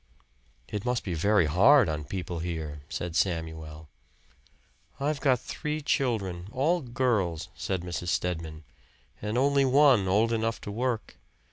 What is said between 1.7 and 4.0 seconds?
on people here," said Samuel.